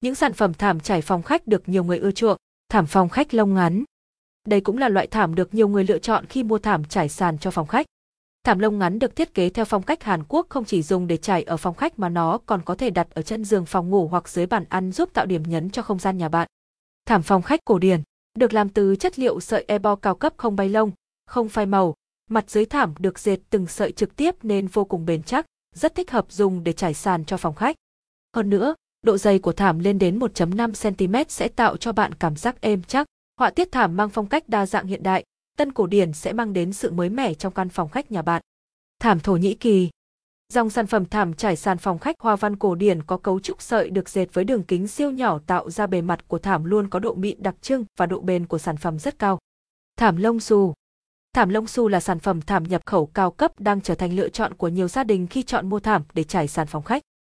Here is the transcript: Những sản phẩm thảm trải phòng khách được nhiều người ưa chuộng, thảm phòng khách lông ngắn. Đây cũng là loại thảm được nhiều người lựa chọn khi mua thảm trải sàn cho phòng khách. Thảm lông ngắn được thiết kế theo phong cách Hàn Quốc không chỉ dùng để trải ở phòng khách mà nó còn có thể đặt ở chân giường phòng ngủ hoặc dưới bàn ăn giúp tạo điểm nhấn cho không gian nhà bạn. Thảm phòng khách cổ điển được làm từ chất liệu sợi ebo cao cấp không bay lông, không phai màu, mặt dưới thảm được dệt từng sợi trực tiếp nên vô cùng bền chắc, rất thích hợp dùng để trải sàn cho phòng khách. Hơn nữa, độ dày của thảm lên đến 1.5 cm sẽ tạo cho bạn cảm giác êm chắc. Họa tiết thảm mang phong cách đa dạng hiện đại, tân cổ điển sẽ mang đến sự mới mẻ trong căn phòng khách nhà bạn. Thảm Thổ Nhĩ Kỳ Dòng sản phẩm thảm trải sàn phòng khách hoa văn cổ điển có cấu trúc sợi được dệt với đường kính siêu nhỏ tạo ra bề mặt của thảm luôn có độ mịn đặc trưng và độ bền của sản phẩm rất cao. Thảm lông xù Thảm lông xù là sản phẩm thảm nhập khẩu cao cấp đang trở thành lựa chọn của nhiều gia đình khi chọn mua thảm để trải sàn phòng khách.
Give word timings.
Những 0.00 0.14
sản 0.14 0.32
phẩm 0.32 0.54
thảm 0.54 0.80
trải 0.80 1.02
phòng 1.02 1.22
khách 1.22 1.46
được 1.46 1.68
nhiều 1.68 1.84
người 1.84 1.98
ưa 1.98 2.10
chuộng, 2.10 2.36
thảm 2.68 2.86
phòng 2.86 3.08
khách 3.08 3.34
lông 3.34 3.54
ngắn. 3.54 3.84
Đây 4.46 4.60
cũng 4.60 4.78
là 4.78 4.88
loại 4.88 5.06
thảm 5.06 5.34
được 5.34 5.54
nhiều 5.54 5.68
người 5.68 5.84
lựa 5.84 5.98
chọn 5.98 6.26
khi 6.26 6.42
mua 6.42 6.58
thảm 6.58 6.84
trải 6.84 7.08
sàn 7.08 7.38
cho 7.38 7.50
phòng 7.50 7.66
khách. 7.66 7.86
Thảm 8.44 8.58
lông 8.58 8.78
ngắn 8.78 8.98
được 8.98 9.16
thiết 9.16 9.34
kế 9.34 9.50
theo 9.50 9.64
phong 9.64 9.82
cách 9.82 10.02
Hàn 10.02 10.22
Quốc 10.28 10.46
không 10.48 10.64
chỉ 10.64 10.82
dùng 10.82 11.06
để 11.06 11.16
trải 11.16 11.42
ở 11.42 11.56
phòng 11.56 11.74
khách 11.74 11.98
mà 11.98 12.08
nó 12.08 12.38
còn 12.46 12.62
có 12.64 12.74
thể 12.74 12.90
đặt 12.90 13.10
ở 13.10 13.22
chân 13.22 13.44
giường 13.44 13.66
phòng 13.66 13.90
ngủ 13.90 14.08
hoặc 14.08 14.28
dưới 14.28 14.46
bàn 14.46 14.64
ăn 14.68 14.92
giúp 14.92 15.10
tạo 15.12 15.26
điểm 15.26 15.42
nhấn 15.42 15.70
cho 15.70 15.82
không 15.82 15.98
gian 15.98 16.18
nhà 16.18 16.28
bạn. 16.28 16.48
Thảm 17.06 17.22
phòng 17.22 17.42
khách 17.42 17.60
cổ 17.64 17.78
điển 17.78 18.02
được 18.38 18.52
làm 18.52 18.68
từ 18.68 18.96
chất 18.96 19.18
liệu 19.18 19.40
sợi 19.40 19.64
ebo 19.68 19.96
cao 19.96 20.14
cấp 20.14 20.34
không 20.36 20.56
bay 20.56 20.68
lông, 20.68 20.90
không 21.26 21.48
phai 21.48 21.66
màu, 21.66 21.94
mặt 22.30 22.50
dưới 22.50 22.64
thảm 22.64 22.94
được 22.98 23.18
dệt 23.18 23.38
từng 23.50 23.66
sợi 23.66 23.92
trực 23.92 24.16
tiếp 24.16 24.34
nên 24.42 24.66
vô 24.66 24.84
cùng 24.84 25.06
bền 25.06 25.22
chắc, 25.22 25.46
rất 25.74 25.94
thích 25.94 26.10
hợp 26.10 26.32
dùng 26.32 26.64
để 26.64 26.72
trải 26.72 26.94
sàn 26.94 27.24
cho 27.24 27.36
phòng 27.36 27.54
khách. 27.54 27.76
Hơn 28.36 28.50
nữa, 28.50 28.74
độ 29.06 29.18
dày 29.18 29.38
của 29.38 29.52
thảm 29.52 29.78
lên 29.78 29.98
đến 29.98 30.18
1.5 30.18 30.72
cm 30.94 31.28
sẽ 31.28 31.48
tạo 31.48 31.76
cho 31.76 31.92
bạn 31.92 32.14
cảm 32.14 32.36
giác 32.36 32.60
êm 32.60 32.82
chắc. 32.82 33.06
Họa 33.38 33.50
tiết 33.50 33.72
thảm 33.72 33.96
mang 33.96 34.10
phong 34.10 34.26
cách 34.26 34.48
đa 34.48 34.66
dạng 34.66 34.86
hiện 34.86 35.02
đại, 35.02 35.24
tân 35.58 35.72
cổ 35.72 35.86
điển 35.86 36.12
sẽ 36.12 36.32
mang 36.32 36.52
đến 36.52 36.72
sự 36.72 36.90
mới 36.90 37.08
mẻ 37.08 37.34
trong 37.34 37.52
căn 37.52 37.68
phòng 37.68 37.88
khách 37.88 38.12
nhà 38.12 38.22
bạn. 38.22 38.42
Thảm 39.00 39.20
Thổ 39.20 39.36
Nhĩ 39.36 39.54
Kỳ 39.54 39.90
Dòng 40.52 40.70
sản 40.70 40.86
phẩm 40.86 41.04
thảm 41.04 41.34
trải 41.34 41.56
sàn 41.56 41.78
phòng 41.78 41.98
khách 41.98 42.20
hoa 42.20 42.36
văn 42.36 42.56
cổ 42.56 42.74
điển 42.74 43.02
có 43.02 43.16
cấu 43.16 43.40
trúc 43.40 43.62
sợi 43.62 43.90
được 43.90 44.08
dệt 44.08 44.26
với 44.32 44.44
đường 44.44 44.62
kính 44.62 44.88
siêu 44.88 45.10
nhỏ 45.10 45.38
tạo 45.46 45.70
ra 45.70 45.86
bề 45.86 46.00
mặt 46.02 46.28
của 46.28 46.38
thảm 46.38 46.64
luôn 46.64 46.88
có 46.88 46.98
độ 46.98 47.14
mịn 47.14 47.42
đặc 47.42 47.54
trưng 47.62 47.84
và 47.98 48.06
độ 48.06 48.20
bền 48.20 48.46
của 48.46 48.58
sản 48.58 48.76
phẩm 48.76 48.98
rất 48.98 49.18
cao. 49.18 49.38
Thảm 49.96 50.16
lông 50.16 50.40
xù 50.40 50.74
Thảm 51.32 51.48
lông 51.48 51.66
xù 51.66 51.88
là 51.88 52.00
sản 52.00 52.18
phẩm 52.18 52.40
thảm 52.42 52.64
nhập 52.64 52.82
khẩu 52.86 53.06
cao 53.06 53.30
cấp 53.30 53.60
đang 53.60 53.80
trở 53.80 53.94
thành 53.94 54.16
lựa 54.16 54.28
chọn 54.28 54.54
của 54.54 54.68
nhiều 54.68 54.88
gia 54.88 55.04
đình 55.04 55.26
khi 55.26 55.42
chọn 55.42 55.68
mua 55.68 55.80
thảm 55.80 56.02
để 56.14 56.24
trải 56.24 56.48
sàn 56.48 56.66
phòng 56.66 56.82
khách. 56.82 57.02